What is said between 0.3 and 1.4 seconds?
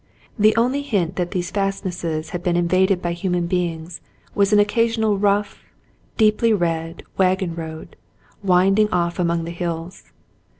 The only hint that